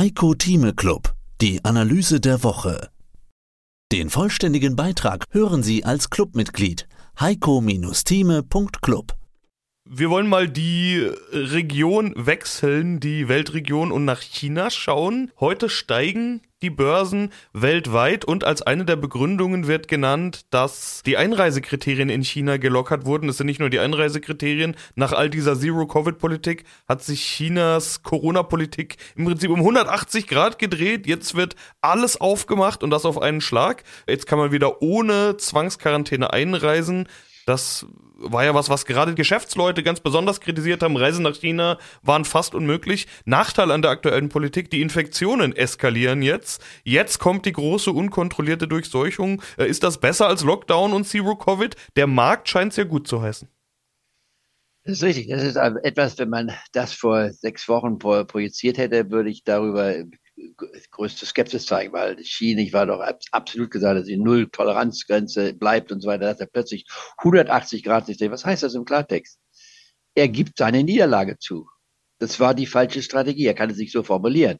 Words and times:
Heiko 0.00 0.32
Thieme 0.32 0.72
Club, 0.72 1.12
die 1.42 1.62
Analyse 1.62 2.20
der 2.20 2.42
Woche. 2.42 2.88
Den 3.92 4.08
vollständigen 4.08 4.74
Beitrag 4.74 5.26
hören 5.28 5.62
Sie 5.62 5.84
als 5.84 6.08
Clubmitglied 6.08 6.88
heiko-thieme.club. 7.20 9.19
Wir 9.92 10.08
wollen 10.08 10.28
mal 10.28 10.48
die 10.48 11.10
Region 11.32 12.14
wechseln, 12.16 13.00
die 13.00 13.26
Weltregion 13.26 13.90
und 13.90 14.04
nach 14.04 14.20
China 14.20 14.70
schauen. 14.70 15.32
Heute 15.40 15.68
steigen 15.68 16.42
die 16.62 16.70
Börsen 16.70 17.32
weltweit 17.52 18.24
und 18.24 18.44
als 18.44 18.62
eine 18.62 18.84
der 18.84 18.94
Begründungen 18.94 19.66
wird 19.66 19.88
genannt, 19.88 20.46
dass 20.50 21.02
die 21.04 21.16
Einreisekriterien 21.16 22.08
in 22.08 22.22
China 22.22 22.56
gelockert 22.56 23.04
wurden. 23.04 23.28
Es 23.28 23.38
sind 23.38 23.46
nicht 23.46 23.58
nur 23.58 23.68
die 23.68 23.80
Einreisekriterien. 23.80 24.76
Nach 24.94 25.12
all 25.12 25.28
dieser 25.28 25.58
Zero-Covid-Politik 25.58 26.62
hat 26.88 27.02
sich 27.02 27.22
Chinas 27.22 28.04
Corona-Politik 28.04 28.96
im 29.16 29.24
Prinzip 29.24 29.50
um 29.50 29.58
180 29.58 30.28
Grad 30.28 30.60
gedreht. 30.60 31.08
Jetzt 31.08 31.34
wird 31.34 31.56
alles 31.80 32.20
aufgemacht 32.20 32.84
und 32.84 32.90
das 32.90 33.04
auf 33.04 33.20
einen 33.20 33.40
Schlag. 33.40 33.82
Jetzt 34.06 34.28
kann 34.28 34.38
man 34.38 34.52
wieder 34.52 34.82
ohne 34.82 35.36
Zwangsquarantäne 35.36 36.32
einreisen. 36.32 37.08
Das 37.50 37.84
war 38.16 38.44
ja 38.44 38.54
was, 38.54 38.70
was 38.70 38.86
gerade 38.86 39.16
Geschäftsleute 39.16 39.82
ganz 39.82 39.98
besonders 39.98 40.40
kritisiert 40.40 40.84
haben. 40.84 40.96
Reisen 40.96 41.24
nach 41.24 41.34
China 41.34 41.78
waren 42.00 42.24
fast 42.24 42.54
unmöglich. 42.54 43.08
Nachteil 43.24 43.72
an 43.72 43.82
der 43.82 43.90
aktuellen 43.90 44.28
Politik, 44.28 44.70
die 44.70 44.82
Infektionen 44.82 45.56
eskalieren 45.56 46.22
jetzt. 46.22 46.62
Jetzt 46.84 47.18
kommt 47.18 47.44
die 47.46 47.52
große 47.52 47.90
unkontrollierte 47.90 48.68
Durchseuchung. 48.68 49.42
Äh, 49.58 49.66
ist 49.66 49.82
das 49.82 49.98
besser 49.98 50.28
als 50.28 50.44
Lockdown 50.44 50.92
und 50.92 51.08
Zero 51.08 51.34
Covid? 51.34 51.74
Der 51.96 52.06
Markt 52.06 52.48
scheint 52.48 52.72
sehr 52.72 52.84
gut 52.84 53.08
zu 53.08 53.20
heißen. 53.20 53.48
Das 54.84 54.98
ist 54.98 55.02
richtig. 55.02 55.26
Das 55.26 55.42
ist 55.42 55.56
etwas, 55.56 56.16
wenn 56.18 56.30
man 56.30 56.52
das 56.70 56.92
vor 56.92 57.32
sechs 57.32 57.68
Wochen 57.68 57.98
projiziert 57.98 58.78
hätte, 58.78 59.10
würde 59.10 59.30
ich 59.30 59.42
darüber 59.42 59.92
größte 60.90 61.26
Skepsis 61.26 61.66
zeigen, 61.66 61.92
weil 61.92 62.16
China, 62.22 62.60
ich 62.60 62.72
war 62.72 62.86
doch 62.86 63.00
absolut 63.32 63.70
gesagt, 63.70 63.98
dass 63.98 64.06
die 64.06 64.16
Null-Toleranzgrenze 64.16 65.54
bleibt 65.54 65.92
und 65.92 66.00
so 66.00 66.08
weiter, 66.08 66.26
dass 66.26 66.40
er 66.40 66.46
plötzlich 66.46 66.86
180 67.18 67.82
Grad 67.82 68.06
sich 68.06 68.18
dreht. 68.18 68.30
Was 68.30 68.44
heißt 68.44 68.62
das 68.62 68.74
im 68.74 68.84
Klartext? 68.84 69.38
Er 70.14 70.28
gibt 70.28 70.58
seine 70.58 70.82
Niederlage 70.82 71.38
zu. 71.38 71.68
Das 72.18 72.40
war 72.40 72.54
die 72.54 72.66
falsche 72.66 73.02
Strategie. 73.02 73.46
Er 73.46 73.54
kann 73.54 73.70
es 73.70 73.78
nicht 73.78 73.92
so 73.92 74.02
formulieren. 74.02 74.58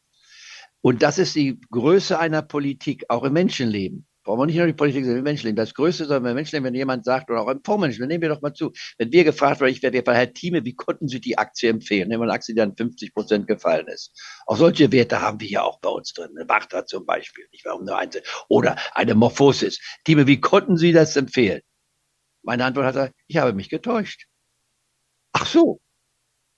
Und 0.81 1.03
das 1.03 1.19
ist 1.19 1.35
die 1.35 1.61
Größe 1.71 2.19
einer 2.19 2.43
Politik, 2.43 3.05
auch 3.09 3.25
im 3.25 3.35
Menschenleben 3.35 4.07
brauchen 4.23 4.41
wir 4.41 4.47
nicht 4.47 4.57
nur 4.57 4.67
die 4.67 4.73
Politik, 4.73 5.05
sondern 5.05 5.19
im 5.19 5.25
Menschenleben. 5.25 5.57
Das 5.57 5.75
Größte 5.75 6.05
soll 6.05 6.19
im 6.19 6.23
Menschenleben, 6.23 6.67
wenn 6.67 6.75
jemand 6.75 7.05
sagt, 7.05 7.31
oder 7.31 7.43
auch 7.43 7.49
im 7.49 7.63
Vormenschenleben, 7.65 8.09
nehmen 8.09 8.23
wir 8.23 8.29
doch 8.29 8.43
mal 8.43 8.53
zu, 8.53 8.73
wenn 8.99 9.13
wir 9.13 9.25
gefragt 9.25 9.61
werden, 9.61 9.73
ich 9.73 9.83
werde 9.83 10.03
von 10.03 10.15
Herr 10.15 10.33
Thieme, 10.33 10.65
wie 10.65 10.75
konnten 10.75 11.09
Sie 11.09 11.21
die 11.21 11.39
Aktie 11.39 11.71
empfehlen? 11.71 12.09
Nehmen 12.09 12.21
wir 12.21 12.25
eine 12.25 12.35
Aktie, 12.35 12.55
die 12.55 12.61
an 12.61 12.77
50 12.77 13.15
Prozent 13.15 13.47
gefallen 13.47 13.89
ist. 13.89 14.13
Auch 14.47 14.57
solche 14.57 14.93
Werte 14.93 15.21
haben 15.21 15.41
wir 15.41 15.49
ja 15.49 15.63
auch 15.63 15.81
bei 15.81 15.89
uns 15.89 16.13
drin. 16.13 16.31
Eine 16.37 16.49
Wachta 16.49 16.87
zum 16.87 17.07
Beispiel, 17.07 17.47
nicht 17.53 17.65
warum 17.65 17.85
nur 17.85 17.99
eins. 17.99 18.19
Oder 18.49 18.77
eine 18.95 19.15
Morphosis. 19.15 19.81
Thieme, 20.05 20.27
wie 20.27 20.41
konnten 20.41 20.77
Sie 20.77 20.93
das 20.93 21.17
empfehlen? 21.17 21.63
Meine 22.43 22.65
Antwort 22.65 22.87
hat 22.87 22.97
er, 22.97 23.13
ich 23.27 23.37
habe 23.37 23.53
mich 23.53 23.69
getäuscht. 23.69 24.27
Ach 25.33 25.47
so. 25.47 25.81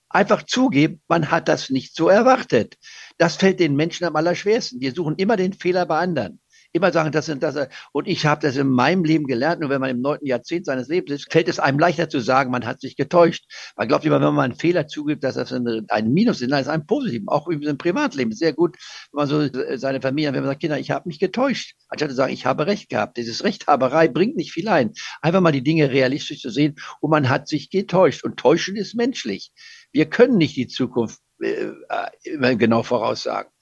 Einfach 0.09 0.43
zugeben, 0.43 1.01
man 1.07 1.31
hat 1.31 1.47
das 1.47 1.71
nicht 1.71 1.95
so 1.95 2.07
erwartet. 2.07 2.77
Das 3.17 3.35
fällt 3.35 3.59
den 3.59 3.75
Menschen 3.75 4.05
am 4.05 4.15
allerschwersten. 4.15 4.79
Wir 4.79 4.93
suchen 4.93 5.15
immer 5.15 5.37
den 5.37 5.53
Fehler 5.53 5.87
bei 5.87 5.97
anderen 5.97 6.42
immer 6.73 6.91
sagen, 6.91 7.11
das 7.11 7.27
sind 7.27 7.43
das. 7.43 7.55
Und 7.91 8.07
ich 8.07 8.25
habe 8.25 8.41
das 8.41 8.57
in 8.57 8.67
meinem 8.67 9.03
Leben 9.03 9.25
gelernt. 9.25 9.61
Nur 9.61 9.69
wenn 9.69 9.79
man 9.79 9.91
im 9.91 10.01
neunten 10.01 10.25
Jahrzehnt 10.25 10.65
seines 10.65 10.87
Lebens 10.87 11.21
ist, 11.21 11.31
fällt 11.31 11.47
es 11.47 11.59
einem 11.59 11.79
leichter 11.79 12.09
zu 12.09 12.19
sagen, 12.19 12.51
man 12.51 12.65
hat 12.65 12.81
sich 12.81 12.97
getäuscht. 12.97 13.45
Man 13.77 13.87
glaubt 13.87 14.03
immer, 14.05 14.19
wenn 14.19 14.33
man 14.33 14.51
einen 14.51 14.55
Fehler 14.55 14.87
zugibt, 14.87 15.23
dass 15.23 15.35
das 15.35 15.53
ein, 15.53 16.13
Minus 16.13 16.41
ist. 16.41 16.49
Nein, 16.49 16.63
ist 16.63 16.67
ein 16.67 16.87
Positiv. 16.87 17.21
Auch 17.27 17.47
im 17.47 17.77
Privatleben. 17.77 18.33
Sehr 18.33 18.53
gut, 18.53 18.75
wenn 19.11 19.27
man 19.27 19.27
so 19.27 19.77
seine 19.77 20.01
Familie, 20.01 20.33
wenn 20.33 20.41
man 20.41 20.49
sagt, 20.49 20.61
Kinder, 20.61 20.79
ich 20.79 20.91
habe 20.91 21.07
mich 21.07 21.19
getäuscht. 21.19 21.75
Anstatt 21.89 22.09
zu 22.09 22.15
sagen, 22.15 22.33
ich 22.33 22.45
habe 22.45 22.65
Recht 22.65 22.89
gehabt. 22.89 23.17
Dieses 23.17 23.43
Rechthaberei 23.43 24.07
bringt 24.07 24.35
nicht 24.35 24.51
viel 24.51 24.67
ein. 24.67 24.93
Einfach 25.21 25.41
mal 25.41 25.51
die 25.51 25.63
Dinge 25.63 25.91
realistisch 25.91 26.41
zu 26.41 26.49
sehen. 26.49 26.75
Und 26.99 27.11
man 27.11 27.29
hat 27.29 27.47
sich 27.47 27.69
getäuscht. 27.69 28.23
Und 28.23 28.37
täuschen 28.37 28.75
ist 28.75 28.95
menschlich. 28.95 29.51
Wir 29.91 30.09
können 30.09 30.37
nicht 30.37 30.55
die 30.55 30.67
Zukunft 30.67 31.19
äh, 31.39 31.67
immer 32.23 32.55
genau 32.55 32.81
voraussagen. 32.81 33.52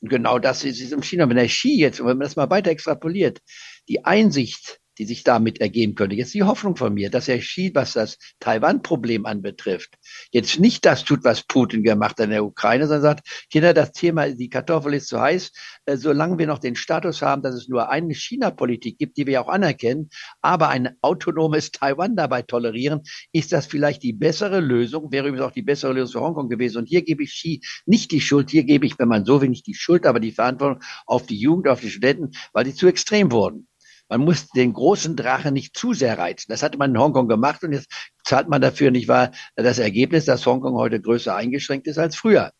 Und 0.00 0.08
genau 0.08 0.38
das 0.38 0.64
ist 0.64 0.80
es 0.80 0.92
im 0.92 1.02
China. 1.02 1.28
Wenn 1.28 1.36
der 1.36 1.46
Xi 1.46 1.78
jetzt, 1.78 2.00
wenn 2.00 2.06
man 2.06 2.20
das 2.20 2.36
mal 2.36 2.50
weiter 2.50 2.70
extrapoliert, 2.70 3.40
die 3.88 4.04
Einsicht 4.04 4.79
die 4.98 5.04
sich 5.04 5.24
damit 5.24 5.60
ergeben 5.60 5.94
könnte. 5.94 6.16
Jetzt 6.16 6.34
die 6.34 6.42
Hoffnung 6.42 6.76
von 6.76 6.94
mir, 6.94 7.10
dass 7.10 7.28
Herr 7.28 7.38
Xi, 7.38 7.70
was 7.74 7.94
das 7.94 8.18
Taiwan-Problem 8.40 9.26
anbetrifft, 9.26 9.94
jetzt 10.30 10.58
nicht 10.58 10.84
das 10.84 11.04
tut, 11.04 11.24
was 11.24 11.42
Putin 11.42 11.82
gemacht 11.82 12.18
hat 12.18 12.26
in 12.26 12.30
der 12.30 12.44
Ukraine, 12.44 12.86
sondern 12.86 13.02
sagt, 13.02 13.46
Kinder, 13.50 13.74
das 13.74 13.92
Thema, 13.92 14.28
die 14.28 14.48
Kartoffel 14.48 14.94
ist 14.94 15.08
zu 15.08 15.20
heiß, 15.20 15.52
äh, 15.86 15.96
solange 15.96 16.38
wir 16.38 16.46
noch 16.46 16.58
den 16.58 16.76
Status 16.76 17.22
haben, 17.22 17.42
dass 17.42 17.54
es 17.54 17.68
nur 17.68 17.90
eine 17.90 18.14
China-Politik 18.14 18.98
gibt, 18.98 19.16
die 19.16 19.26
wir 19.26 19.40
auch 19.40 19.48
anerkennen, 19.48 20.10
aber 20.42 20.68
ein 20.68 20.96
autonomes 21.00 21.70
Taiwan 21.70 22.16
dabei 22.16 22.42
tolerieren, 22.42 23.00
ist 23.32 23.52
das 23.52 23.66
vielleicht 23.66 24.02
die 24.02 24.12
bessere 24.12 24.60
Lösung, 24.60 25.12
wäre 25.12 25.28
übrigens 25.28 25.46
auch 25.46 25.52
die 25.52 25.62
bessere 25.62 25.92
Lösung 25.92 26.20
für 26.20 26.26
Hongkong 26.26 26.48
gewesen. 26.48 26.78
Und 26.78 26.88
hier 26.88 27.02
gebe 27.02 27.22
ich 27.22 27.30
Xi 27.30 27.60
nicht 27.86 28.10
die 28.10 28.20
Schuld, 28.20 28.50
hier 28.50 28.64
gebe 28.64 28.86
ich, 28.86 28.98
wenn 28.98 29.08
man 29.08 29.24
so 29.24 29.40
will, 29.40 29.48
nicht 29.48 29.66
die 29.66 29.74
Schuld, 29.74 30.06
aber 30.06 30.20
die 30.20 30.32
Verantwortung 30.32 30.82
auf 31.06 31.26
die 31.26 31.38
Jugend, 31.38 31.68
auf 31.68 31.80
die 31.80 31.90
Studenten, 31.90 32.30
weil 32.52 32.64
die 32.64 32.74
zu 32.74 32.86
extrem 32.86 33.32
wurden. 33.32 33.66
Man 34.10 34.22
muss 34.22 34.48
den 34.48 34.72
großen 34.72 35.16
Drachen 35.16 35.54
nicht 35.54 35.76
zu 35.76 35.94
sehr 35.94 36.18
reizen. 36.18 36.50
Das 36.50 36.62
hatte 36.62 36.76
man 36.76 36.90
in 36.90 36.98
Hongkong 36.98 37.28
gemacht 37.28 37.62
und 37.62 37.72
jetzt 37.72 37.90
zahlt 38.24 38.48
man 38.48 38.60
dafür 38.60 38.90
nicht 38.90 39.08
wahr 39.08 39.30
das 39.54 39.78
Ergebnis, 39.78 40.24
dass 40.24 40.44
Hongkong 40.44 40.74
heute 40.74 41.00
größer 41.00 41.34
eingeschränkt 41.34 41.86
ist 41.86 41.98
als 41.98 42.16
früher. 42.16 42.50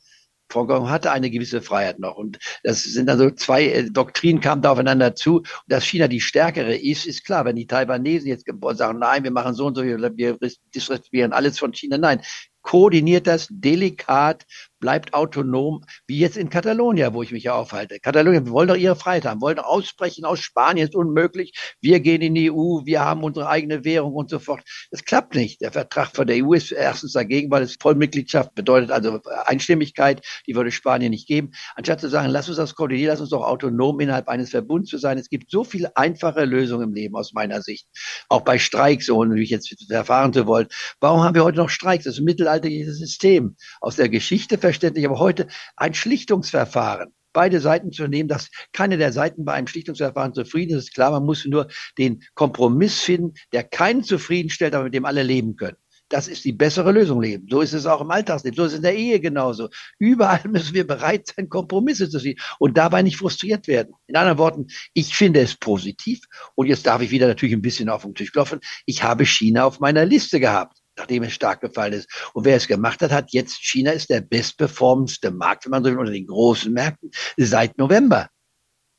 Hongkong 0.55 0.91
hatte 0.91 1.13
eine 1.13 1.31
gewisse 1.31 1.63
Freiheit 1.63 1.99
noch. 1.99 2.17
Und 2.17 2.39
das 2.63 2.83
sind 2.83 3.09
also 3.09 3.31
zwei 3.31 3.67
äh, 3.67 3.91
Doktrinen 3.91 4.41
kamen 4.41 4.63
da 4.63 4.73
aufeinander 4.73 5.15
zu. 5.15 5.39
Und 5.39 5.47
dass 5.67 5.85
China 5.85 6.09
die 6.09 6.21
stärkere 6.21 6.75
ist, 6.75 7.07
ist 7.07 7.25
klar. 7.25 7.45
Wenn 7.45 7.57
die 7.57 7.67
Taiwanesen 7.67 8.29
jetzt 8.29 8.47
sagen, 8.73 8.99
nein, 8.99 9.25
wir 9.25 9.31
machen 9.31 9.55
so 9.55 9.67
und 9.67 9.77
so, 9.77 9.85
wir 9.85 10.39
disrespektieren 10.75 11.33
alles 11.33 11.59
von 11.59 11.73
China. 11.73 11.99
Nein, 11.99 12.21
koordiniert 12.63 13.27
das 13.27 13.49
delikat, 13.51 14.45
bleibt 14.81 15.15
autonom, 15.15 15.85
wie 16.07 16.19
jetzt 16.19 16.37
in 16.37 16.51
Katalonien, 16.51 17.15
wo 17.15 17.23
ich 17.23 17.33
mich 17.33 17.45
ja 17.45 17.55
aufhalte. 17.55 18.01
Katalonien, 18.01 18.47
wir 18.47 18.53
wollen 18.53 18.69
doch 18.69 18.77
ihre 18.77 18.97
Freiheit 18.97 19.27
haben, 19.27 19.41
wollen 19.41 19.57
doch 19.57 19.65
ausbrechen 19.65 20.25
aus 20.25 20.41
Spanien, 20.41 20.89
ist 20.89 20.95
unmöglich. 20.97 21.53
Wir 21.81 22.01
gehen 22.01 22.23
in 22.23 22.35
die 22.35 22.51
EU, 22.51 22.85
wir 22.85 23.01
haben 23.05 23.23
unsere 23.23 23.49
eigene 23.49 23.85
Währung 23.85 24.15
und 24.15 24.31
so 24.31 24.39
fort. 24.39 24.63
Das 24.91 25.05
klappt 25.05 25.35
nicht. 25.35 25.61
Der 25.61 25.73
Vertrag 25.73 26.17
von 26.17 26.27
der 26.27 26.45
EU 26.45 26.55
ist 26.55 26.73
erstens 26.73 27.13
dagegen, 27.13 27.51
weil 27.51 27.63
es 27.63 27.77
Vollmitgliedschaft 27.81 28.55
bedeutet, 28.55 28.91
also 28.91 29.21
Einstimmigkeit, 29.45 30.25
die 30.47 30.55
würde 30.55 30.71
Spanien 30.71 31.11
nicht 31.11 31.29
geben. 31.29 31.53
Anstatt 31.77 32.01
zu 32.01 32.09
sagen, 32.09 32.31
lass 32.31 32.49
uns 32.49 32.57
das 32.57 32.75
koordinieren, 32.75 33.11
lass 33.11 33.21
uns 33.21 33.31
doch 33.31 33.43
autonom 33.43 34.01
innerhalb 34.01 34.29
eines 34.29 34.51
Verbunds 34.51 34.91
zu 34.91 34.99
sein. 34.99 35.19
Es 35.19 35.29
gibt 35.29 35.51
so 35.51 35.65
viele 35.65 35.97
einfache 35.97 36.45
Lösungen 36.45 36.89
im 36.89 36.95
Leben 36.95 37.17
aus 37.17 37.33
meiner 37.33 37.61
Sicht. 37.63 37.87
Auch 38.29 38.41
bei 38.41 38.59
Streiks, 38.59 39.11
ohne 39.11 39.35
mich 39.35 39.51
jetzt 39.51 39.91
erfahren 39.91 40.33
zu 40.33 40.47
wollen. 40.47 40.69
Warum 41.01 41.23
haben 41.23 41.35
wir 41.35 41.45
heute 41.45 41.59
noch 41.59 41.69
Streiks? 41.69 42.05
Das 42.05 42.15
ist 42.15 42.21
ein 42.21 42.25
mittelalterliches 42.25 42.99
System. 42.99 43.57
Aus 43.81 43.97
der 43.97 44.09
Geschichte 44.09 44.59
verständlich, 44.71 45.05
aber 45.05 45.19
heute 45.19 45.49
ein 45.77 45.95
Schlichtungsverfahren 45.95 47.13
beide 47.33 47.61
Seiten 47.61 47.93
zu 47.93 48.07
nehmen, 48.07 48.29
dass 48.29 48.51
keine 48.73 48.99
der 48.99 49.13
Seiten 49.13 49.45
bei 49.45 49.53
einem 49.53 49.67
Schlichtungsverfahren 49.67 50.35
zufrieden 50.35 50.77
ist. 50.77 50.89
ist 50.89 50.95
klar, 50.95 51.11
man 51.11 51.25
muss 51.25 51.45
nur 51.45 51.69
den 51.99 52.23
Kompromiss 52.35 53.01
finden, 53.01 53.35
der 53.53 53.65
keinen 53.65 54.03
zufriedenstellt, 54.03 54.75
aber 54.75 54.85
mit 54.85 54.95
dem 54.95 55.05
alle 55.05 55.23
leben 55.23 55.57
können. 55.57 55.77
Das 56.09 56.27
ist 56.27 56.45
die 56.45 56.53
bessere 56.53 56.91
Lösung 56.91 57.23
leben. 57.23 57.47
So 57.49 57.61
ist 57.61 57.73
es 57.73 57.87
auch 57.87 58.01
im 58.01 58.11
Alltagsleben. 58.11 58.57
So 58.57 58.65
ist 58.65 58.73
es 58.73 58.79
in 58.79 58.83
der 58.83 58.97
Ehe 58.97 59.21
genauso. 59.21 59.69
Überall 60.01 60.43
müssen 60.49 60.75
wir 60.75 60.85
bereit 60.85 61.29
sein, 61.29 61.49
Kompromisse 61.49 62.11
zu 62.11 62.19
ziehen 62.19 62.39
und 62.59 62.77
dabei 62.77 63.03
nicht 63.03 63.17
frustriert 63.17 63.69
werden. 63.69 63.95
In 64.09 64.17
anderen 64.17 64.39
Worten, 64.39 64.67
ich 64.93 65.15
finde 65.15 65.41
es 65.41 65.55
positiv. 65.55 66.21
Und 66.57 66.67
jetzt 66.67 66.87
darf 66.87 67.01
ich 67.01 67.13
wieder 67.13 67.29
natürlich 67.29 67.55
ein 67.55 67.63
bisschen 67.63 67.89
auf 67.89 68.03
den 68.03 68.17
Tisch 68.17 68.33
klopfen. 68.33 68.59
Ich 68.87 69.05
habe 69.05 69.25
China 69.25 69.65
auf 69.67 69.79
meiner 69.79 70.05
Liste 70.05 70.41
gehabt 70.41 70.80
nachdem 71.01 71.23
es 71.23 71.33
stark 71.33 71.61
gefallen 71.61 71.95
ist. 71.95 72.09
Und 72.35 72.45
wer 72.45 72.57
es 72.57 72.69
gemacht 72.69 73.01
hat, 73.03 73.11
hat 73.11 73.33
jetzt, 73.33 73.59
China 73.63 73.91
ist 73.91 74.11
der 74.11 74.21
bestperformendste 74.21 75.31
Markt, 75.31 75.65
wenn 75.65 75.71
man 75.71 75.83
so 75.83 75.91
will, 75.91 75.99
unter 75.99 76.13
den 76.13 76.27
großen 76.27 76.73
Märkten 76.73 77.11
seit 77.37 77.79
November. 77.79 78.29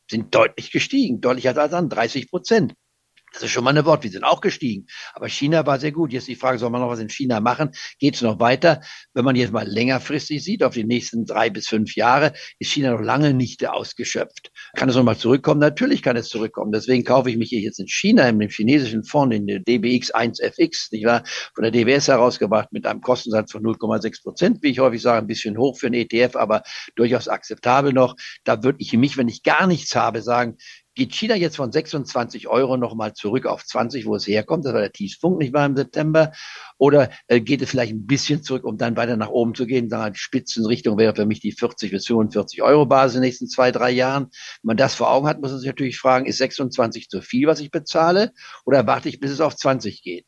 Sind 0.10 0.34
deutlich 0.36 0.72
gestiegen, 0.72 1.22
deutlicher 1.22 1.58
als 1.58 1.74
an, 1.74 1.90
30 1.90 2.30
Prozent. 2.30 2.74
Das 3.34 3.44
ist 3.44 3.52
schon 3.52 3.64
mal 3.64 3.70
eine 3.70 3.86
Wort. 3.86 4.04
Wir 4.04 4.12
sind 4.12 4.26
auch 4.26 4.42
gestiegen. 4.42 4.88
Aber 5.14 5.30
China 5.30 5.66
war 5.66 5.80
sehr 5.80 5.94
gut. 5.94 6.12
Jetzt 6.12 6.28
die 6.28 6.36
Frage, 6.36 6.60
soll 6.60 6.70
man 6.70 6.82
noch 6.82 6.90
was 6.90 7.00
in 7.00 7.10
China 7.10 7.40
machen? 7.40 7.72
Geht 7.98 8.16
es 8.16 8.22
noch 8.22 8.40
weiter? 8.40 8.82
Wenn 9.14 9.24
man 9.24 9.38
jetzt 9.38 9.54
mal 9.54 9.66
längerfristig 9.66 10.44
sieht, 10.44 10.64
auf 10.64 10.74
die 10.74 10.84
nächsten 10.84 11.26
drei 11.26 11.50
bis 11.50 11.68
fünf 11.68 11.96
Jahre, 11.96 12.34
ist 12.60 12.72
China 12.72 12.92
noch 12.92 13.02
lange 13.02 13.34
nicht 13.34 13.66
ausgeschöpft. 13.66 14.52
Kann 14.76 14.90
es 14.90 14.96
nochmal 14.96 15.18
zurückkommen? 15.18 15.62
Natürlich 15.62 16.02
kann 16.02 16.18
es 16.18 16.28
zurückkommen. 16.28 16.74
Deswegen 16.74 17.06
kaufe 17.06 17.30
ich 17.30 17.38
mich 17.38 17.50
hier 17.50 17.62
jetzt 17.62 17.80
in 17.80 17.88
China, 17.88 18.28
in 18.28 18.38
dem 18.38 18.50
chinesischen 18.50 19.04
Fonds, 19.06 19.36
in 19.36 19.48
der 19.48 19.60
DBX 19.60 20.14
1FX, 20.14 20.90
nicht 20.92 21.06
wahr? 21.06 21.24
Von 21.56 21.64
der 21.64 21.72
DWS 21.72 22.10
herausgebracht 22.10 22.74
mit 22.74 22.86
einem 22.86 23.00
Kostensatz 23.00 23.54
von 23.54 23.64
0,6 23.64 24.24
Prozent, 24.24 24.62
wie 24.62 24.72
ich 24.72 24.80
häufig 24.80 25.02
sage, 25.02 25.20
ein 25.20 25.28
bisschen 25.28 25.58
hoch 25.58 25.78
für 25.78 25.88
einen 25.88 25.96
ETF, 25.96 26.36
aber 26.36 26.64
durchaus 26.96 27.30
akzeptabel 27.30 27.94
noch. 27.94 28.16
Da 28.44 28.62
würde 28.64 28.80
ich 28.82 28.92
mich, 28.94 29.18
wenn 29.18 29.30
ich 29.30 29.44
gar 29.44 29.68
nichts 29.68 29.96
habe, 29.96 30.22
sagen, 30.22 30.58
Geht 30.94 31.14
China 31.14 31.36
jetzt 31.36 31.56
von 31.56 31.72
26 31.72 32.50
Euro 32.50 32.76
nochmal 32.76 33.14
zurück 33.14 33.46
auf 33.46 33.66
20, 33.66 34.06
wo 34.06 34.16
es 34.16 34.28
herkommt? 34.28 34.66
Das 34.66 34.74
war 34.74 34.82
der 34.82 34.92
Tiefpunkt, 34.92 35.40
nicht 35.40 35.54
wahr, 35.54 35.66
im 35.66 35.78
September? 35.78 36.34
Oder 36.78 37.10
äh, 37.28 37.40
geht 37.40 37.62
es 37.62 37.70
vielleicht 37.70 37.94
ein 37.94 38.06
bisschen 38.06 38.44
zurück, 38.44 38.66
um 38.66 38.78
dann 38.78 38.98
weiter 38.98 39.16
nach 39.16 39.30
oben 39.30 39.56
zu 39.56 39.66
gehen? 39.66 39.90
Sagen, 39.90 40.16
Spitzenrichtung 40.16 40.98
wäre 40.98 41.16
für 41.16 41.26
mich 41.26 41.40
die 41.40 41.54
40 41.54 41.92
bis 41.92 42.08
45 42.08 42.62
Euro 42.62 42.86
Basis 42.86 43.16
in 43.16 43.22
den 43.22 43.28
nächsten 43.28 43.48
zwei, 43.48 43.72
drei 43.72 43.92
Jahren. 43.92 44.24
Wenn 44.24 44.68
man 44.68 44.78
das 44.78 44.94
vor 44.94 45.10
Augen 45.12 45.28
hat, 45.28 45.40
muss 45.40 45.52
man 45.52 45.60
sich 45.60 45.68
natürlich 45.68 45.98
fragen, 45.98 46.26
ist 46.26 46.40
26 46.40 47.08
zu 47.08 47.22
viel, 47.22 47.48
was 47.48 47.62
ich 47.62 47.72
bezahle? 47.72 48.34
Oder 48.66 48.86
warte 48.86 49.08
ich, 49.08 49.22
bis 49.22 49.32
es 49.32 49.40
auf 49.40 49.56
20 49.56 50.04
geht? 50.04 50.26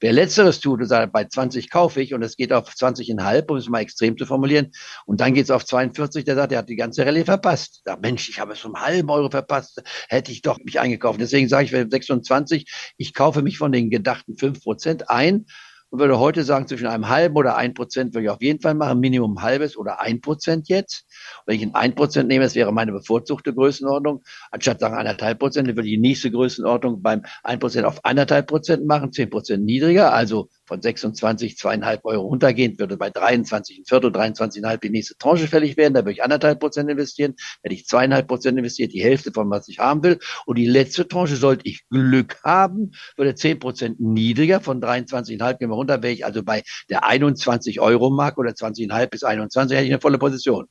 Wer 0.00 0.12
Letzteres 0.12 0.60
tut 0.60 0.80
und 0.80 0.86
sagt, 0.86 1.12
bei 1.12 1.24
20 1.24 1.70
kaufe 1.70 2.00
ich 2.00 2.14
und 2.14 2.22
es 2.22 2.36
geht 2.36 2.52
auf 2.52 2.68
20,5, 2.68 3.50
um 3.50 3.56
es 3.56 3.68
mal 3.68 3.80
extrem 3.80 4.16
zu 4.16 4.26
formulieren, 4.26 4.72
und 5.06 5.20
dann 5.20 5.34
geht 5.34 5.44
es 5.44 5.50
auf 5.50 5.64
42, 5.64 6.24
der 6.24 6.34
sagt, 6.34 6.52
der 6.52 6.58
hat 6.58 6.68
die 6.68 6.76
ganze 6.76 7.06
Rallye 7.06 7.24
verpasst. 7.24 7.82
Da 7.84 7.96
Mensch, 7.96 8.28
ich 8.28 8.40
habe 8.40 8.52
es 8.52 8.64
um 8.64 8.80
halben 8.80 9.10
Euro 9.10 9.30
verpasst, 9.30 9.82
hätte 10.08 10.32
ich 10.32 10.42
doch 10.42 10.58
mich 10.64 10.80
eingekauft. 10.80 11.20
Deswegen 11.20 11.48
sage 11.48 11.64
ich, 11.64 11.70
für 11.70 11.86
26, 11.88 12.94
ich 12.96 13.14
kaufe 13.14 13.42
mich 13.42 13.58
von 13.58 13.72
den 13.72 13.90
gedachten 13.90 14.36
5 14.36 14.62
Prozent 14.62 15.10
ein 15.10 15.46
und 15.94 16.00
würde 16.00 16.18
heute 16.18 16.42
sagen, 16.42 16.66
zwischen 16.66 16.88
einem 16.88 17.08
halben 17.08 17.36
oder 17.36 17.56
ein 17.56 17.72
Prozent 17.72 18.14
würde 18.14 18.24
ich 18.24 18.30
auf 18.30 18.42
jeden 18.42 18.60
Fall 18.60 18.74
machen, 18.74 18.98
Minimum 18.98 19.42
halbes 19.42 19.76
oder 19.76 20.00
ein 20.00 20.20
Prozent 20.20 20.68
jetzt. 20.68 21.06
wenn 21.46 21.54
ich 21.54 21.62
ein 21.62 21.74
ein 21.76 21.94
Prozent 21.94 22.28
nehme, 22.28 22.42
das 22.42 22.56
wäre 22.56 22.72
meine 22.72 22.90
bevorzugte 22.90 23.54
Größenordnung, 23.54 24.24
anstatt 24.50 24.80
sagen 24.80 24.96
anderthalb 24.96 25.38
Prozent, 25.38 25.68
dann 25.68 25.76
würde 25.76 25.88
ich 25.88 25.94
die 25.94 26.00
nächste 26.00 26.32
Größenordnung 26.32 27.00
beim 27.00 27.22
ein 27.44 27.60
Prozent 27.60 27.86
auf 27.86 28.04
anderthalb 28.04 28.48
Prozent 28.48 28.84
machen, 28.86 29.12
zehn 29.12 29.30
Prozent 29.30 29.64
niedriger, 29.64 30.12
also 30.12 30.48
von 30.66 30.80
26, 30.80 31.56
zweieinhalb 31.56 32.04
Euro 32.04 32.26
runtergehend, 32.26 32.78
würde 32.78 32.96
bei 32.96 33.10
23 33.10 33.78
ein 33.78 33.84
Viertel, 33.84 34.10
23,5 34.10 34.80
die 34.80 34.90
nächste 34.90 35.16
Tranche 35.16 35.46
fällig 35.46 35.76
werden, 35.76 35.94
da 35.94 36.00
würde 36.00 36.12
ich 36.12 36.22
anderthalb 36.22 36.60
Prozent 36.60 36.90
investieren, 36.90 37.34
hätte 37.62 37.74
ich 37.74 37.86
zweieinhalb 37.86 38.26
Prozent 38.26 38.58
investiert, 38.58 38.92
die 38.92 39.02
Hälfte 39.02 39.32
von 39.32 39.50
was 39.50 39.68
ich 39.68 39.78
haben 39.78 40.02
will. 40.02 40.18
Und 40.46 40.58
die 40.58 40.66
letzte 40.66 41.06
Tranche 41.06 41.36
sollte 41.36 41.68
ich 41.68 41.88
Glück 41.88 42.40
haben, 42.44 42.92
würde 43.16 43.34
zehn 43.34 43.58
Prozent 43.58 44.00
niedriger, 44.00 44.60
von 44.60 44.80
23,5 44.80 45.58
gehen 45.58 45.70
wir 45.70 45.74
runter, 45.74 46.02
wäre 46.02 46.12
ich 46.12 46.24
also 46.24 46.42
bei 46.42 46.62
der 46.88 47.04
21 47.04 47.80
Euro 47.80 48.10
Mark 48.10 48.38
oder 48.38 48.50
20,5 48.50 49.06
bis 49.06 49.24
21, 49.24 49.76
hätte 49.76 49.86
ich 49.86 49.92
eine 49.92 50.00
volle 50.00 50.18
Position. 50.18 50.66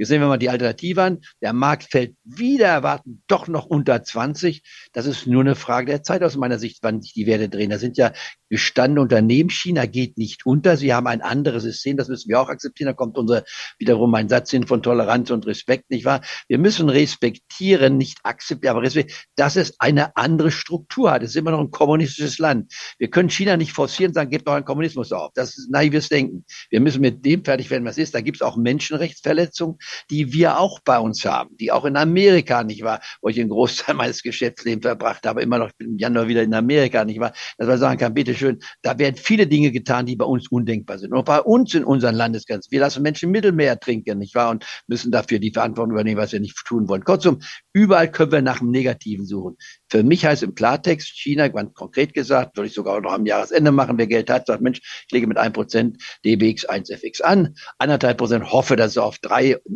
Jetzt 0.00 0.08
sehen 0.08 0.22
wir 0.22 0.28
mal 0.28 0.38
die 0.38 0.48
Alternative 0.48 1.02
an. 1.02 1.18
Der 1.42 1.52
Markt 1.52 1.90
fällt 1.90 2.14
wieder 2.24 2.68
erwarten 2.68 3.22
doch 3.26 3.48
noch 3.48 3.66
unter 3.66 4.02
20. 4.02 4.62
Das 4.94 5.04
ist 5.04 5.26
nur 5.26 5.42
eine 5.42 5.54
Frage 5.54 5.88
der 5.88 6.02
Zeit 6.02 6.22
aus 6.22 6.38
meiner 6.38 6.58
Sicht, 6.58 6.78
wann 6.80 7.02
sich 7.02 7.12
die 7.12 7.26
Werte 7.26 7.50
drehen. 7.50 7.68
Da 7.68 7.76
sind 7.76 7.98
ja 7.98 8.14
gestandene 8.48 9.02
Unternehmen. 9.02 9.50
China 9.50 9.84
geht 9.84 10.16
nicht 10.16 10.46
unter. 10.46 10.78
Sie 10.78 10.94
haben 10.94 11.06
ein 11.06 11.20
anderes 11.20 11.64
System. 11.64 11.98
Das 11.98 12.08
müssen 12.08 12.30
wir 12.30 12.40
auch 12.40 12.48
akzeptieren. 12.48 12.86
Da 12.86 12.92
kommt 12.94 13.18
unser 13.18 13.44
wiederum 13.78 14.14
ein 14.14 14.30
Satz 14.30 14.50
hin 14.50 14.66
von 14.66 14.82
Toleranz 14.82 15.30
und 15.30 15.46
Respekt, 15.46 15.90
nicht 15.90 16.06
wahr? 16.06 16.22
Wir 16.48 16.56
müssen 16.56 16.88
respektieren, 16.88 17.98
nicht 17.98 18.20
akzeptieren, 18.22 18.70
aber 18.70 18.82
respektieren, 18.82 19.20
dass 19.36 19.56
es 19.56 19.78
eine 19.80 20.16
andere 20.16 20.50
Struktur 20.50 21.10
hat. 21.10 21.22
Es 21.22 21.30
ist 21.30 21.36
immer 21.36 21.50
noch 21.50 21.60
ein 21.60 21.70
kommunistisches 21.70 22.38
Land. 22.38 22.72
Wir 22.96 23.10
können 23.10 23.28
China 23.28 23.58
nicht 23.58 23.72
forcieren, 23.72 24.14
sagen, 24.14 24.30
gebt 24.30 24.48
doch 24.48 24.54
einen 24.54 24.64
Kommunismus 24.64 25.12
auf. 25.12 25.30
Das 25.34 25.58
ist 25.58 25.70
naives 25.70 26.08
Denken. 26.08 26.46
Wir 26.70 26.80
müssen 26.80 27.02
mit 27.02 27.22
dem 27.26 27.44
fertig 27.44 27.68
werden, 27.68 27.84
was 27.84 27.98
ist. 27.98 28.14
Da 28.14 28.22
gibt 28.22 28.38
es 28.38 28.42
auch 28.42 28.56
Menschenrechtsverletzungen 28.56 29.76
die 30.10 30.32
wir 30.32 30.58
auch 30.58 30.80
bei 30.80 30.98
uns 30.98 31.24
haben, 31.24 31.56
die 31.56 31.72
auch 31.72 31.84
in 31.84 31.96
Amerika 31.96 32.64
nicht 32.64 32.82
war, 32.82 33.00
wo 33.22 33.28
ich 33.28 33.40
einen 33.40 33.50
Großteil 33.50 33.94
meines 33.96 34.22
Geschäftslebens 34.22 34.84
verbracht 34.84 35.26
habe, 35.26 35.42
immer 35.42 35.58
noch 35.58 35.70
im 35.78 35.98
Januar 35.98 36.28
wieder 36.28 36.42
in 36.42 36.54
Amerika 36.54 37.04
nicht 37.04 37.20
war, 37.20 37.32
dass 37.58 37.68
man 37.68 37.78
sagen 37.78 37.98
kann, 37.98 38.14
bitteschön, 38.14 38.58
da 38.82 38.98
werden 38.98 39.16
viele 39.16 39.46
Dinge 39.46 39.70
getan, 39.72 40.06
die 40.06 40.16
bei 40.16 40.24
uns 40.24 40.48
undenkbar 40.48 40.98
sind. 40.98 41.12
Und 41.12 41.24
bei 41.24 41.40
uns 41.40 41.74
in 41.74 41.84
unseren 41.84 42.14
Landesgrenzen. 42.14 42.70
Wir 42.70 42.80
lassen 42.80 43.02
Menschen 43.02 43.30
Mittelmeer 43.30 43.78
trinken, 43.78 44.18
nicht 44.18 44.34
wahr? 44.34 44.50
Und 44.50 44.64
müssen 44.86 45.10
dafür 45.10 45.38
die 45.38 45.52
Verantwortung 45.52 45.92
übernehmen, 45.92 46.20
was 46.20 46.32
wir 46.32 46.40
nicht 46.40 46.56
tun 46.66 46.88
wollen. 46.88 47.04
Kurzum, 47.04 47.40
überall 47.72 48.10
können 48.10 48.32
wir 48.32 48.42
nach 48.42 48.58
dem 48.58 48.70
Negativen 48.70 49.26
suchen. 49.26 49.56
Für 49.88 50.02
mich 50.02 50.24
heißt 50.24 50.42
im 50.42 50.54
Klartext, 50.54 51.08
China, 51.08 51.48
konkret 51.48 52.14
gesagt, 52.14 52.56
würde 52.56 52.68
ich 52.68 52.74
sogar 52.74 53.00
noch 53.00 53.12
am 53.12 53.26
Jahresende 53.26 53.72
machen, 53.72 53.98
wer 53.98 54.06
Geld 54.06 54.30
hat, 54.30 54.46
sagt, 54.46 54.62
Mensch, 54.62 54.80
ich 55.06 55.12
lege 55.12 55.26
mit 55.26 55.38
1% 55.38 55.94
DBX 56.24 56.68
1FX 56.68 57.22
an, 57.22 57.54
anderthalb 57.78 58.18
Prozent, 58.18 58.52
hoffe, 58.52 58.76
dass 58.76 58.92
es 58.92 58.98
auf 58.98 59.18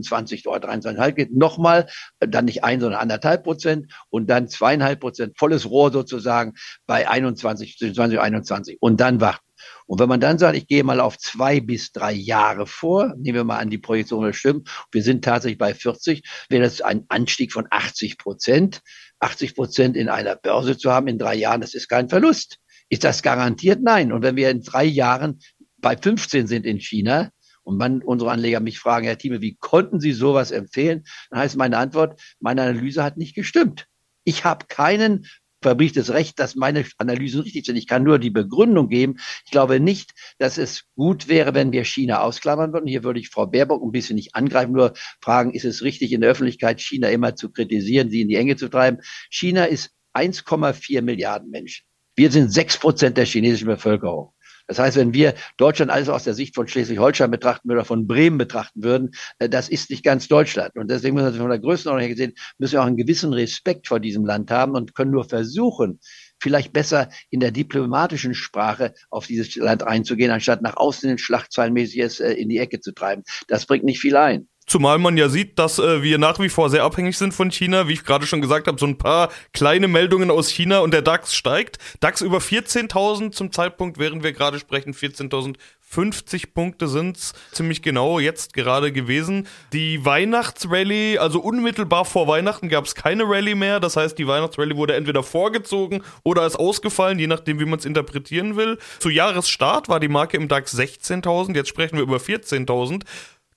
23 0.09 0.47
oder 0.47 0.69
23,5 0.69 1.13
geht, 1.13 1.35
nochmal, 1.35 1.89
dann 2.21 2.45
nicht 2.45 2.65
ein, 2.65 2.81
sondern 2.81 3.01
anderthalb 3.01 3.45
Prozent 3.45 3.93
und 4.11 4.29
dann 4.29 4.49
zweieinhalb 4.49 5.01
Prozent, 5.01 5.39
volles 5.39 5.69
Rohr 5.69 5.93
sozusagen 5.93 6.55
bei 6.87 7.09
21, 7.09 7.79
20, 7.79 8.21
21 8.21 8.79
und 8.81 9.01
dann 9.01 9.21
warten. 9.21 9.45
Und 9.87 10.01
wenn 10.01 10.09
man 10.09 10.21
dann 10.21 10.39
sagt, 10.39 10.57
ich 10.57 10.67
gehe 10.67 10.85
mal 10.85 11.01
auf 11.01 11.19
zwei 11.19 11.61
bis 11.61 11.93
drei 11.93 12.13
Jahre 12.13 12.67
vor, 12.67 13.15
nehmen 13.19 13.37
wir 13.37 13.45
mal 13.45 13.59
an, 13.59 13.71
die 13.71 13.79
Projektion 13.79 14.33
stimmt, 14.33 14.69
wir 14.93 15.03
sind 15.03 15.25
tatsächlich 15.25 15.59
bei 15.59 15.75
40, 15.75 16.23
wäre 16.49 16.63
das 16.63 16.81
ein 16.81 17.05
Anstieg 17.09 17.53
von 17.53 17.67
80 17.71 18.19
Prozent. 18.19 18.81
80 19.21 19.55
Prozent 19.55 19.97
in 19.97 20.09
einer 20.09 20.37
Börse 20.37 20.77
zu 20.77 20.91
haben 20.91 21.07
in 21.07 21.19
drei 21.19 21.35
Jahren, 21.35 21.61
das 21.61 21.75
ist 21.75 21.89
kein 21.89 22.09
Verlust. 22.09 22.59
Ist 22.89 23.05
das 23.05 23.23
garantiert? 23.23 23.83
Nein. 23.83 24.13
Und 24.13 24.23
wenn 24.23 24.37
wir 24.37 24.51
in 24.51 24.63
drei 24.63 24.85
Jahren 24.85 25.39
bei 25.79 25.97
15 25.97 26.47
sind 26.47 26.67
in 26.67 26.79
China, 26.81 27.31
und 27.65 27.77
man, 27.77 28.03
unsere 28.03 28.31
Anleger 28.31 28.61
mich 28.61 28.79
fragen, 28.79 29.07
Herr 29.07 29.19
Thieme, 29.19 29.41
wie 29.41 29.57
konnten 29.57 30.01
Sie 30.01 30.13
sowas 30.13 30.51
empfehlen? 30.51 31.05
Dann 31.31 31.41
heißt 31.41 31.57
meine 31.57 31.79
Antwort, 31.79 32.21
meine 32.41 32.63
Analyse 32.63 33.03
hat 33.03 33.17
nicht 33.17 33.35
gestimmt. 33.35 33.87
Ich 34.25 34.45
habe 34.45 34.67
keinen 34.67 35.27
verbrieftes 35.65 36.11
Recht, 36.11 36.39
dass 36.39 36.57
meine 36.57 36.85
Analysen 36.99 37.41
richtig 37.41 37.65
sind. 37.65 37.77
Ich 37.77 37.87
kann 37.87 38.05
nur 38.05 38.19
die 38.19 38.31
Begründung 38.31 38.89
geben. 38.89 39.17
Ich 39.47 39.51
glaube 39.51 39.81
nicht, 39.81 40.13
dass 40.39 40.59
es 40.59 40.85
gut 40.95 41.27
wäre, 41.27 41.55
wenn 41.55 41.73
wir 41.73 41.85
China 41.85 42.21
ausklammern 42.21 42.75
würden. 42.75 42.87
Hier 42.87 43.03
würde 43.03 43.19
ich 43.19 43.31
Frau 43.31 43.47
Baerbock 43.47 43.83
ein 43.83 43.91
bisschen 43.91 44.17
nicht 44.17 44.35
angreifen, 44.35 44.73
nur 44.73 44.93
fragen, 45.23 45.55
ist 45.55 45.65
es 45.65 45.83
richtig, 45.83 46.13
in 46.13 46.21
der 46.21 46.31
Öffentlichkeit 46.31 46.83
China 46.83 47.09
immer 47.09 47.35
zu 47.35 47.51
kritisieren, 47.51 48.11
sie 48.11 48.21
in 48.21 48.29
die 48.29 48.37
Enge 48.37 48.57
zu 48.57 48.69
treiben? 48.69 48.99
China 49.31 49.65
ist 49.65 49.91
1,4 50.13 51.01
Milliarden 51.01 51.49
Menschen. 51.49 51.87
Wir 52.15 52.31
sind 52.31 52.53
sechs 52.53 52.77
Prozent 52.77 53.17
der 53.17 53.25
chinesischen 53.25 53.67
Bevölkerung. 53.67 54.34
Das 54.67 54.79
heißt, 54.79 54.97
wenn 54.97 55.13
wir 55.13 55.35
Deutschland 55.57 55.91
alles 55.91 56.09
aus 56.09 56.25
der 56.25 56.35
Sicht 56.35 56.55
von 56.55 56.67
Schleswig-Holstein 56.67 57.31
betrachten 57.31 57.71
oder 57.71 57.85
von 57.85 58.07
Bremen 58.07 58.39
betrachten 58.39 58.83
würden, 58.83 59.11
äh, 59.39 59.49
das 59.49 59.69
ist 59.69 59.91
nicht 59.91 60.05
ganz 60.05 60.29
Deutschland. 60.29 60.77
Und 60.77 60.91
deswegen 60.91 61.15
müssen 61.15 61.35
wir 61.35 61.41
von 61.41 61.51
der 61.51 61.59
Größenordnung 61.59 62.07
her 62.07 62.15
gesehen, 62.15 62.35
müssen 62.59 62.73
wir 62.73 62.83
auch 62.83 62.87
einen 62.87 62.97
gewissen 62.97 63.33
Respekt 63.33 63.89
vor 63.89 64.01
diesem 64.01 64.25
Land 64.25 64.51
haben 64.51 64.73
und 64.73 64.95
können 64.95 65.11
nur 65.11 65.25
versuchen, 65.25 66.01
vielleicht 66.41 66.73
besser 66.73 67.09
in 67.31 67.41
der 67.41 67.51
diplomatischen 67.51 68.35
Sprache 68.35 68.95
auf 69.11 69.27
dieses 69.27 69.55
Land 69.57 69.83
einzugehen, 69.83 70.31
anstatt 70.31 70.63
nach 70.63 70.77
außen 70.77 71.09
in 71.11 71.19
Schlachtzeilenmäßig 71.19 72.01
es 72.01 72.21
äh, 72.21 72.33
in 72.33 72.49
die 72.49 72.59
Ecke 72.59 72.81
zu 72.81 72.93
treiben. 72.93 73.23
Das 73.49 73.67
bringt 73.67 73.85
nicht 73.85 74.01
viel 74.01 74.17
ein. 74.17 74.49
Zumal 74.67 74.99
man 74.99 75.17
ja 75.17 75.29
sieht, 75.29 75.59
dass 75.59 75.79
äh, 75.79 76.03
wir 76.03 76.19
nach 76.19 76.39
wie 76.39 76.49
vor 76.49 76.71
sehr 76.71 76.85
abhängig 76.85 77.19
sind 77.19 77.35
von 77.35 77.51
China. 77.51 77.87
Wie 77.87 77.93
ich 77.93 78.05
gerade 78.05 78.27
schon 78.27 78.41
gesagt 78.41 78.67
habe, 78.67 78.79
so 78.79 78.87
ein 78.87 78.97
paar 78.97 79.29
kleine 79.53 79.89
Meldungen 79.89 80.31
aus 80.31 80.49
China 80.49 80.79
und 80.79 80.95
der 80.95 81.03
DAX 81.03 81.35
steigt. 81.35 81.79
DAX 82.01 82.23
über 82.23 82.39
14.000 82.39 83.33
zum 83.33 83.53
Zeitpunkt, 83.53 83.99
während 83.99 84.23
wir 84.23 84.33
gerade 84.33 84.59
sprechen, 84.59 84.95
14.050 84.95 86.55
Punkte 86.55 86.89
sind's 86.89 87.35
ziemlich 87.53 87.83
genau 87.83 88.19
jetzt 88.19 88.55
gerade 88.55 88.91
gewesen. 88.91 89.47
Die 89.75 90.03
Weihnachtsrallye, 90.05 91.19
also 91.19 91.41
unmittelbar 91.41 92.07
vor 92.07 92.27
Weihnachten 92.27 92.71
gab 92.71 92.87
es 92.87 92.95
keine 92.95 93.25
Rallye 93.25 93.55
mehr. 93.55 93.81
Das 93.81 93.97
heißt, 93.97 94.19
die 94.19 94.27
Weihnachtsrallye 94.27 94.77
wurde 94.77 94.95
entweder 94.95 95.23
vorgezogen 95.23 96.03
oder 96.23 96.47
ist 96.47 96.57
ausgefallen, 96.57 97.19
je 97.19 97.27
nachdem, 97.27 97.61
wie 97.61 97.67
man 97.67 97.79
es 97.79 97.85
interpretieren 97.85 98.57
will. 98.57 98.79
Zu 98.99 99.11
Jahresstart 99.11 99.91
war 99.91 100.01
die 100.01 100.09
Marke 100.09 100.39
im 100.39 100.49
DAX 100.49 100.75
16.000. 100.75 101.55
Jetzt 101.55 101.69
sprechen 101.69 101.97
wir 101.97 102.03
über 102.03 102.17
14.000 102.17 103.03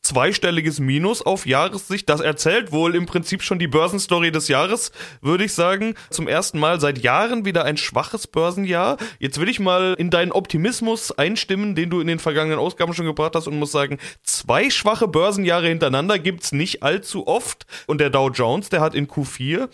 zweistelliges 0.07 0.79
Minus 0.79 1.21
auf 1.21 1.45
Jahressicht. 1.45 2.07
Das 2.09 2.21
erzählt 2.21 2.71
wohl 2.71 2.95
im 2.95 3.05
Prinzip 3.05 3.43
schon 3.43 3.59
die 3.59 3.67
Börsenstory 3.67 4.31
des 4.31 4.47
Jahres, 4.47 4.91
würde 5.21 5.43
ich 5.43 5.53
sagen. 5.53 5.95
Zum 6.09 6.27
ersten 6.27 6.59
Mal 6.59 6.79
seit 6.79 6.99
Jahren 6.99 7.43
wieder 7.43 7.65
ein 7.65 7.75
schwaches 7.75 8.25
Börsenjahr. 8.25 8.97
Jetzt 9.19 9.39
will 9.39 9.49
ich 9.49 9.59
mal 9.59 9.95
in 9.97 10.09
deinen 10.09 10.31
Optimismus 10.31 11.11
einstimmen, 11.11 11.75
den 11.75 11.89
du 11.89 11.99
in 11.99 12.07
den 12.07 12.19
vergangenen 12.19 12.59
Ausgaben 12.59 12.93
schon 12.93 13.05
gebracht 13.05 13.35
hast 13.35 13.47
und 13.47 13.59
muss 13.59 13.71
sagen, 13.71 13.97
zwei 14.23 14.69
schwache 14.69 15.09
Börsenjahre 15.09 15.67
hintereinander 15.67 16.19
gibt's 16.19 16.53
nicht 16.53 16.83
allzu 16.83 17.27
oft. 17.27 17.65
Und 17.85 17.99
der 17.99 18.09
Dow 18.09 18.29
Jones, 18.29 18.69
der 18.69 18.79
hat 18.79 18.95
in 18.95 19.07
Q4 19.07 19.67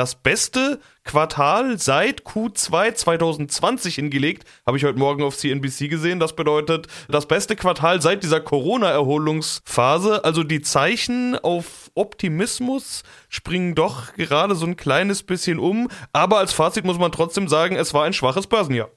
das 0.00 0.14
beste 0.14 0.80
Quartal 1.04 1.78
seit 1.78 2.22
Q2 2.22 2.94
2020 2.94 3.96
hingelegt. 3.96 4.48
Habe 4.66 4.78
ich 4.78 4.84
heute 4.84 4.98
Morgen 4.98 5.22
auf 5.22 5.36
CNBC 5.36 5.90
gesehen. 5.90 6.18
Das 6.20 6.34
bedeutet 6.34 6.86
das 7.08 7.26
beste 7.26 7.54
Quartal 7.54 8.00
seit 8.00 8.22
dieser 8.22 8.40
Corona-Erholungsphase. 8.40 10.24
Also 10.24 10.42
die 10.42 10.62
Zeichen 10.62 11.36
auf 11.36 11.90
Optimismus 11.94 13.02
springen 13.28 13.74
doch 13.74 14.14
gerade 14.14 14.54
so 14.54 14.64
ein 14.64 14.76
kleines 14.76 15.22
bisschen 15.22 15.58
um. 15.58 15.88
Aber 16.14 16.38
als 16.38 16.54
Fazit 16.54 16.86
muss 16.86 16.98
man 16.98 17.12
trotzdem 17.12 17.46
sagen, 17.46 17.76
es 17.76 17.92
war 17.92 18.04
ein 18.04 18.14
schwaches 18.14 18.46
Börsenjahr 18.46 18.88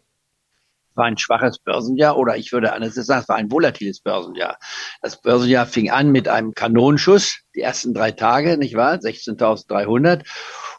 war 0.95 1.05
ein 1.05 1.17
schwaches 1.17 1.57
Börsenjahr 1.57 2.17
oder 2.17 2.37
ich 2.37 2.51
würde 2.51 2.73
anders 2.73 2.93
sagen, 2.93 3.21
es 3.21 3.29
war 3.29 3.35
ein 3.35 3.51
volatiles 3.51 3.99
Börsenjahr. 3.99 4.57
Das 5.01 5.19
Börsenjahr 5.19 5.65
fing 5.65 5.89
an 5.89 6.11
mit 6.11 6.27
einem 6.27 6.53
Kanonenschuss, 6.53 7.39
die 7.55 7.61
ersten 7.61 7.93
drei 7.93 8.11
Tage, 8.11 8.57
nicht 8.57 8.75
wahr? 8.75 8.95
16.300. 8.95 10.23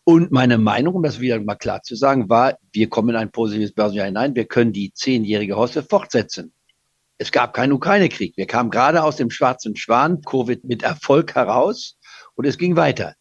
Und 0.04 0.30
meine 0.30 0.58
Meinung, 0.58 0.94
um 0.94 1.02
das 1.02 1.20
wieder 1.20 1.40
mal 1.40 1.54
klar 1.54 1.82
zu 1.82 1.96
sagen, 1.96 2.28
war, 2.28 2.58
wir 2.72 2.90
kommen 2.90 3.08
in 3.10 3.16
ein 3.16 3.30
positives 3.30 3.72
Börsenjahr 3.72 4.06
hinein. 4.06 4.34
Wir 4.34 4.44
können 4.44 4.72
die 4.72 4.92
zehnjährige 4.92 5.56
Hosse 5.56 5.82
fortsetzen. 5.82 6.52
Es 7.16 7.32
gab 7.32 7.54
keinen 7.54 7.72
Ukraine-Krieg. 7.72 8.36
Wir 8.36 8.46
kamen 8.46 8.70
gerade 8.70 9.02
aus 9.02 9.16
dem 9.16 9.30
schwarzen 9.30 9.76
Schwan, 9.76 10.20
Covid 10.20 10.64
mit 10.64 10.82
Erfolg 10.82 11.34
heraus 11.34 11.96
und 12.34 12.44
es 12.44 12.58
ging 12.58 12.76
weiter. 12.76 13.14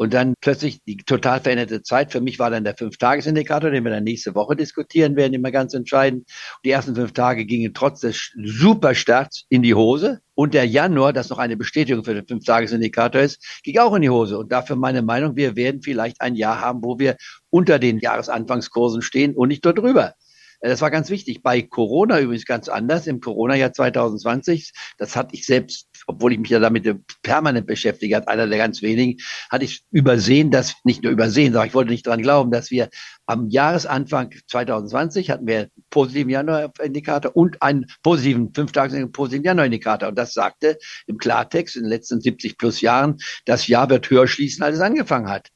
Und 0.00 0.14
dann 0.14 0.32
plötzlich 0.40 0.82
die 0.84 0.96
total 0.96 1.40
veränderte 1.40 1.82
Zeit. 1.82 2.10
Für 2.10 2.22
mich 2.22 2.38
war 2.38 2.48
dann 2.48 2.64
der 2.64 2.74
Fünf-Tages-Indikator, 2.74 3.70
den 3.70 3.84
wir 3.84 3.90
dann 3.90 4.04
nächste 4.04 4.34
Woche 4.34 4.56
diskutieren 4.56 5.14
werden, 5.14 5.34
immer 5.34 5.50
ganz 5.50 5.74
entscheidend. 5.74 6.26
Die 6.64 6.70
ersten 6.70 6.94
fünf 6.94 7.12
Tage 7.12 7.44
gingen 7.44 7.74
trotz 7.74 8.00
des 8.00 8.32
Superstarts 8.42 9.44
in 9.50 9.60
die 9.60 9.74
Hose. 9.74 10.22
Und 10.34 10.54
der 10.54 10.64
Januar, 10.64 11.12
das 11.12 11.28
noch 11.28 11.36
eine 11.36 11.58
Bestätigung 11.58 12.02
für 12.02 12.14
den 12.14 12.26
Fünf-Tages-Indikator 12.26 13.20
ist, 13.20 13.44
ging 13.62 13.76
auch 13.76 13.94
in 13.94 14.00
die 14.00 14.08
Hose. 14.08 14.38
Und 14.38 14.50
dafür 14.50 14.76
meine 14.76 15.02
Meinung, 15.02 15.36
wir 15.36 15.54
werden 15.54 15.82
vielleicht 15.82 16.22
ein 16.22 16.34
Jahr 16.34 16.62
haben, 16.62 16.82
wo 16.82 16.98
wir 16.98 17.18
unter 17.50 17.78
den 17.78 17.98
Jahresanfangskursen 17.98 19.02
stehen 19.02 19.34
und 19.34 19.48
nicht 19.48 19.66
dort 19.66 19.76
drüber. 19.76 20.14
Das 20.62 20.80
war 20.80 20.90
ganz 20.90 21.08
wichtig. 21.08 21.42
Bei 21.42 21.62
Corona 21.62 22.20
übrigens 22.20 22.44
ganz 22.44 22.68
anders. 22.68 23.06
Im 23.06 23.20
Corona-Jahr 23.20 23.74
2020, 23.74 24.72
das 24.98 25.16
hatte 25.16 25.34
ich 25.34 25.44
selbst, 25.44 25.89
obwohl 26.10 26.32
ich 26.32 26.38
mich 26.38 26.50
ja 26.50 26.58
damit 26.58 26.88
permanent 27.22 27.66
beschäftige, 27.66 28.16
hat 28.16 28.28
einer 28.28 28.46
der 28.46 28.58
ganz 28.58 28.82
wenigen, 28.82 29.20
hatte 29.50 29.64
ich 29.64 29.82
übersehen, 29.90 30.50
dass, 30.50 30.74
nicht 30.84 31.02
nur 31.02 31.12
übersehen, 31.12 31.52
sondern 31.52 31.68
ich 31.68 31.74
wollte 31.74 31.90
nicht 31.90 32.06
dran 32.06 32.22
glauben, 32.22 32.50
dass 32.50 32.70
wir 32.70 32.88
am 33.26 33.48
Jahresanfang 33.48 34.34
2020 34.48 35.30
hatten 35.30 35.46
wir 35.46 35.58
einen 35.58 35.70
positiven 35.90 36.30
Januar-Indikator 36.30 37.34
und 37.36 37.62
einen 37.62 37.86
positiven, 38.02 38.52
fünf 38.54 38.72
Tage 38.72 39.06
positiven 39.08 39.44
Januar-Indikator. 39.44 40.08
Und 40.08 40.18
das 40.18 40.34
sagte 40.34 40.78
im 41.06 41.16
Klartext 41.18 41.76
in 41.76 41.84
den 41.84 41.90
letzten 41.90 42.20
70 42.20 42.58
plus 42.58 42.80
Jahren, 42.80 43.18
das 43.44 43.68
Jahr 43.68 43.88
wird 43.88 44.10
höher 44.10 44.26
schließen, 44.26 44.64
als 44.64 44.76
es 44.76 44.82
angefangen 44.82 45.28
hat. 45.28 45.48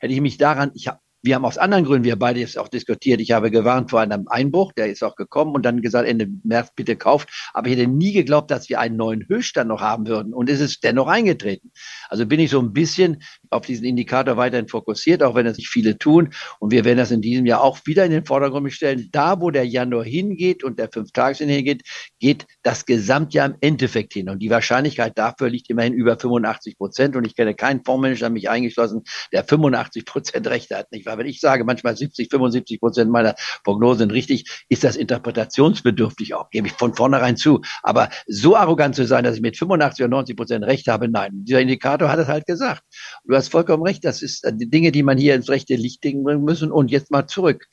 Hätte 0.00 0.14
ich 0.14 0.20
mich 0.20 0.38
daran, 0.38 0.72
ich 0.74 0.88
habe 0.88 0.98
wir 1.22 1.34
haben 1.34 1.44
aus 1.44 1.58
anderen 1.58 1.84
Gründen, 1.84 2.04
wir 2.04 2.18
beide 2.18 2.40
jetzt 2.40 2.58
auch 2.58 2.68
diskutiert. 2.68 3.20
Ich 3.20 3.32
habe 3.32 3.50
gewarnt 3.50 3.90
vor 3.90 4.00
einem 4.00 4.26
Einbruch, 4.28 4.72
der 4.72 4.86
ist 4.90 5.02
auch 5.02 5.16
gekommen 5.16 5.54
und 5.54 5.64
dann 5.64 5.82
gesagt, 5.82 6.08
Ende 6.08 6.28
März 6.44 6.72
bitte 6.74 6.96
kauft. 6.96 7.50
Aber 7.52 7.68
ich 7.68 7.76
hätte 7.76 7.90
nie 7.90 8.12
geglaubt, 8.12 8.50
dass 8.50 8.68
wir 8.68 8.80
einen 8.80 8.96
neuen 8.96 9.28
Höchststand 9.28 9.68
noch 9.68 9.80
haben 9.80 10.06
würden. 10.06 10.32
Und 10.32 10.48
es 10.48 10.60
ist 10.60 10.82
dennoch 10.82 11.08
eingetreten. 11.08 11.72
Also 12.08 12.26
bin 12.26 12.40
ich 12.40 12.50
so 12.50 12.60
ein 12.60 12.72
bisschen 12.72 13.22
auf 13.50 13.66
diesen 13.66 13.84
Indikator 13.84 14.36
weiterhin 14.36 14.68
fokussiert, 14.68 15.22
auch 15.22 15.34
wenn 15.34 15.46
es 15.46 15.58
nicht 15.58 15.68
viele 15.68 15.98
tun. 15.98 16.30
Und 16.58 16.70
wir 16.70 16.84
werden 16.84 16.98
das 16.98 17.10
in 17.10 17.20
diesem 17.20 17.46
Jahr 17.46 17.62
auch 17.62 17.78
wieder 17.84 18.04
in 18.04 18.10
den 18.10 18.24
Vordergrund 18.24 18.72
stellen. 18.72 19.08
Da, 19.12 19.40
wo 19.40 19.50
der 19.50 19.66
Januar 19.66 20.04
hingeht 20.04 20.64
und 20.64 20.78
der 20.78 20.88
fünf 20.92 21.12
Tages 21.12 21.38
hingeht, 21.38 21.82
geht 22.18 22.46
das 22.62 22.86
Gesamtjahr 22.86 23.46
im 23.46 23.56
Endeffekt 23.60 24.12
hin. 24.12 24.28
Und 24.28 24.40
die 24.40 24.50
Wahrscheinlichkeit 24.50 25.18
dafür 25.18 25.50
liegt 25.50 25.68
immerhin 25.70 25.94
über 25.94 26.18
85 26.18 26.78
Prozent. 26.78 27.16
Und 27.16 27.26
ich 27.26 27.34
kenne 27.34 27.54
keinen 27.54 27.84
Fondsmanager, 27.84 28.30
mich 28.30 28.48
eingeschlossen, 28.48 29.02
der 29.32 29.44
85 29.44 30.04
Prozent 30.04 30.46
Rechte 30.46 30.76
hat. 30.76 30.92
Nicht 30.92 31.06
weil 31.06 31.18
wenn 31.18 31.26
ich 31.26 31.40
sage, 31.40 31.64
manchmal 31.64 31.96
70, 31.96 32.30
75 32.30 32.80
Prozent 32.80 33.10
meiner 33.10 33.34
Prognosen 33.64 33.98
sind 34.00 34.12
richtig, 34.12 34.64
ist 34.68 34.84
das 34.84 34.96
interpretationsbedürftig 34.96 36.34
auch, 36.34 36.50
gebe 36.50 36.68
ich 36.68 36.72
von 36.74 36.94
vornherein 36.94 37.36
zu. 37.36 37.60
Aber 37.82 38.08
so 38.26 38.56
arrogant 38.56 38.94
zu 38.94 39.06
sein, 39.06 39.24
dass 39.24 39.36
ich 39.36 39.42
mit 39.42 39.56
85 39.56 40.04
oder 40.04 40.10
90 40.10 40.36
Prozent 40.36 40.64
Recht 40.64 40.86
habe, 40.88 41.08
nein. 41.08 41.30
Dieser 41.44 41.60
Indikator 41.60 42.10
hat 42.10 42.18
es 42.18 42.28
halt 42.28 42.46
gesagt. 42.46 42.82
Du 43.24 43.34
hast 43.40 43.50
vollkommen 43.50 43.82
recht, 43.82 44.04
das 44.04 44.22
ist 44.22 44.44
äh, 44.44 44.52
die 44.54 44.70
Dinge, 44.70 44.92
die 44.92 45.02
man 45.02 45.18
hier 45.18 45.34
ins 45.34 45.48
rechte 45.48 45.74
Licht 45.74 46.00
bringen 46.00 46.44
müssen. 46.44 46.70
Und 46.70 46.90
jetzt 46.90 47.10
mal 47.10 47.26
zurück. 47.26 47.66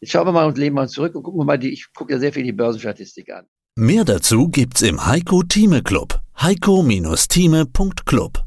Jetzt 0.00 0.12
schauen 0.12 0.26
wir 0.26 0.32
mal 0.32 0.46
und 0.46 0.58
leben 0.58 0.76
mal 0.76 0.88
zurück 0.88 1.14
und 1.14 1.22
gucken 1.22 1.40
wir 1.40 1.44
mal 1.44 1.58
die, 1.58 1.72
ich 1.72 1.86
gucke 1.94 2.12
ja 2.12 2.18
sehr 2.18 2.32
viel 2.32 2.44
die 2.44 2.52
Börsenstatistik 2.52 3.30
an. 3.30 3.46
Mehr 3.76 4.04
dazu 4.04 4.48
gibt's 4.48 4.82
im 4.82 5.06
Heiko 5.06 5.42
Thieme 5.42 5.82
Club. 5.82 6.20
Heiko-Thieme.club 6.40 8.44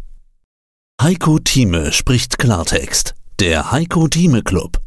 Heiko 1.02 1.40
Thieme 1.40 1.92
spricht 1.92 2.40
Klartext. 2.40 3.14
Der 3.40 3.72
Heiko 3.72 4.08
Thieme 4.08 4.42
Club. 4.42 4.78